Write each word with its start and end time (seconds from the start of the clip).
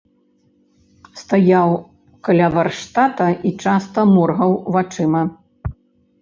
Стаяў 1.21 1.69
каля 2.29 2.47
варштата 2.55 3.27
і 3.51 3.53
часта 3.67 3.99
моргаў 4.15 4.51
вачыма. 4.79 5.23